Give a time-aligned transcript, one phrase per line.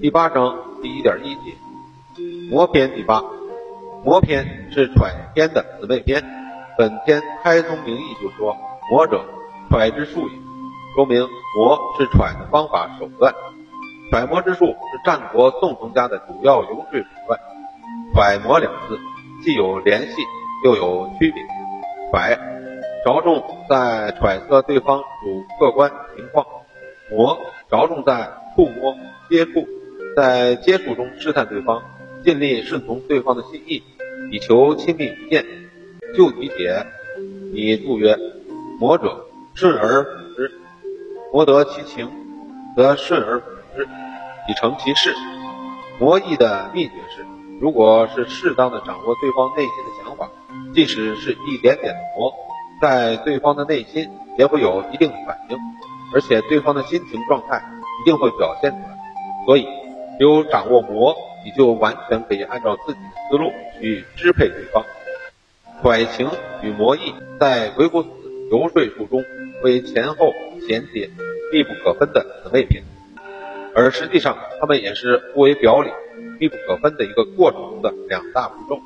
[0.00, 1.54] 第八章第一点一节，
[2.50, 3.22] 魔篇第八。
[4.02, 6.24] 魔篇是揣篇的姊妹篇。
[6.78, 8.56] 本篇开宗明义就说
[8.90, 9.22] ：“魔者，
[9.68, 10.34] 揣之术也。”
[10.96, 11.28] 说明
[11.58, 13.34] 魔是揣的方法手段。
[14.10, 17.38] 揣摩之术是战国纵横家的主要游说手段。
[18.14, 18.98] 揣摩两字
[19.44, 20.22] 既有联系，
[20.64, 21.42] 又有区别。
[22.10, 22.34] 揣
[23.04, 26.46] 着重在揣测对方主客观情况，
[27.10, 27.38] 魔
[27.70, 28.96] 着重在触摸
[29.28, 29.68] 接触，
[30.16, 31.82] 在接触中试探对方，
[32.24, 33.82] 尽力顺从对方的心意，
[34.32, 35.44] 以求亲密无间。
[36.16, 36.86] 就题解，
[37.52, 38.16] 你注曰：
[38.80, 40.50] 魔者顺而辅之，
[41.30, 42.10] 魔得其情，
[42.74, 43.46] 则顺而辅
[43.76, 43.86] 之，
[44.48, 45.14] 以成其事。
[45.98, 47.26] 魔意的秘诀是，
[47.60, 50.30] 如果是适当的掌握对方内心的想法，
[50.74, 52.32] 即使是一点点的魔。
[52.80, 55.58] 在对方的内心也会有一定的反应，
[56.14, 57.62] 而且对方的心情状态
[58.00, 58.96] 一定会表现出来。
[59.46, 59.64] 所以，
[60.18, 61.14] 只有掌握魔，
[61.44, 64.84] 你就完全可以按照自己的思路去支配对方。
[65.82, 66.28] 拐情
[66.62, 68.08] 与魔意在鬼谷子
[68.50, 69.22] 游说术中
[69.62, 70.32] 为前后
[70.66, 71.10] 衔接、
[71.52, 72.82] 密不可分的姊妹篇，
[73.74, 75.90] 而实际上他们也是互为表里、
[76.40, 78.80] 密不可分的一个过程中的两大步骤。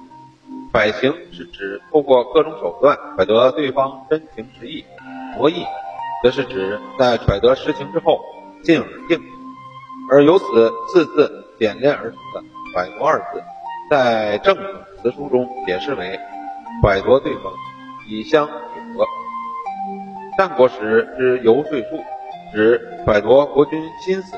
[0.72, 4.84] 揣情是指通过各种手段揣得对方真情实意，
[5.36, 5.64] 魔意
[6.22, 8.20] 则是指在揣得实情之后
[8.62, 9.20] 进而应。
[10.10, 12.44] 而由此字字简练而成的
[12.74, 13.42] “揣摩”二字，
[13.90, 14.64] 在正统
[15.02, 16.18] 词书中解释为
[16.82, 17.52] 揣度对方，
[18.08, 19.06] 以相与和。
[20.38, 22.04] 战国时之游说术，
[22.52, 24.36] 指揣度国君心思，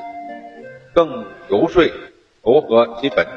[0.93, 1.83] 更游说
[2.43, 3.31] 柔和其本质。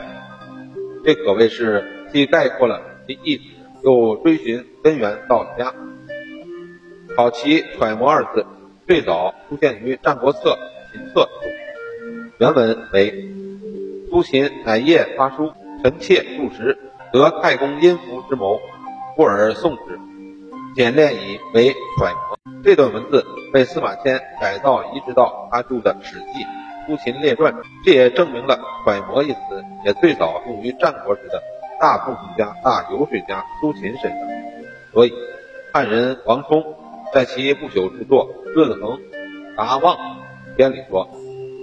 [1.05, 1.93] 这可谓是。
[2.13, 3.43] 既概括了其意思，
[3.83, 5.75] 又追寻根源到家。
[7.17, 8.47] 考其揣摩二字，
[8.87, 10.39] 最早出现于《战国策·》。
[12.39, 13.31] 原文为：
[14.11, 16.77] 苏秦乃夜发书，臣妾数十，
[17.11, 18.61] 得太公阴符之谋，
[19.17, 19.99] 故而送之。
[20.75, 22.39] 简练以为揣摩。
[22.63, 26.25] 这段文字被司马迁改造移植到他著的《史记·
[26.87, 27.55] 苏秦列传》，
[27.87, 29.39] 这也证明了“揣摩”一词
[29.87, 31.43] 也最早用于战国时的。
[31.81, 34.21] 大纵横家、大游说家苏秦身上，
[34.93, 35.13] 所以
[35.73, 36.63] 汉人王充
[37.15, 38.99] 在其不朽著作《论衡·
[39.57, 39.97] 达望》
[40.57, 41.09] 篇里说：“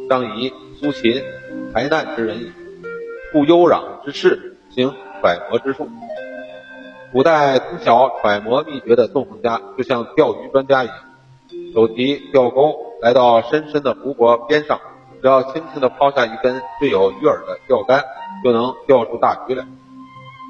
[0.10, 1.24] 张仪、苏秦，
[1.74, 2.52] 才难之人也，
[3.32, 5.88] 故悠攘之事，行揣摩之术。”
[7.14, 10.96] 古代通晓揣摩秘诀的纵横家，就像钓鱼专家一样，
[11.74, 14.82] 手提钓钩来到深深的湖泊边上，
[15.22, 18.04] 只要轻轻地抛下一根缀有鱼饵的钓竿，
[18.44, 19.66] 就能钓出大鱼来。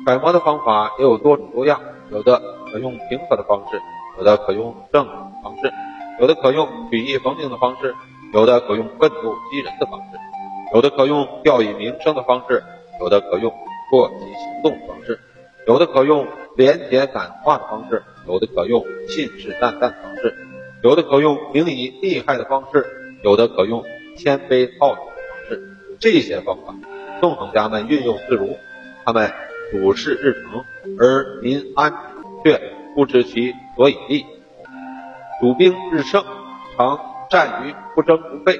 [0.03, 1.79] 揣摩的方法也有多种多样，
[2.09, 3.79] 有的可用平和的方式，
[4.17, 5.05] 有的可用正
[5.43, 5.71] 方式，
[6.19, 7.93] 有的可用曲意逢迎的方式，
[8.33, 10.17] 有的可用愤怒激人的方式，
[10.73, 12.63] 有的可用吊以名声的方式，
[12.99, 13.53] 有的可用
[13.89, 15.19] 过激行动的方式，
[15.67, 20.35] 有的可用廉洁感化的方式，有的可用信誓旦旦的方式，
[20.83, 22.85] 有的可用名以利害的方式，
[23.23, 23.83] 有的可用
[24.17, 25.77] 谦卑好勇的方式。
[25.99, 26.73] 这些方法，
[27.21, 28.57] 纵横家们运用自如，
[29.05, 29.31] 他们。
[29.71, 30.63] 主事日成，
[30.99, 31.91] 而民安，
[32.45, 32.61] 却
[32.93, 34.23] 不知其所以立；
[35.41, 36.23] 主兵日盛，
[36.77, 38.59] 常善于不争不废，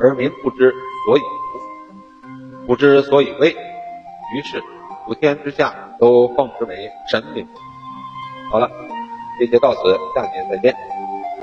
[0.00, 0.74] 而民不知
[1.04, 3.50] 所以福，不知所以畏。
[3.50, 4.62] 于是，
[5.04, 7.46] 普天之下都奉之为神明。
[8.50, 8.70] 好了，
[9.38, 9.78] 这节到此，
[10.14, 10.74] 下节再见。